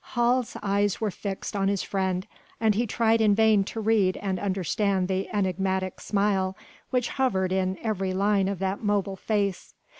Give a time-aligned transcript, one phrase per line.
[0.15, 2.25] Hals' eyes were fixed on his friend,
[2.59, 6.57] and he tried in vain to read and understand the enigmatical smile
[6.89, 9.75] which hovered in every line of that mobile face.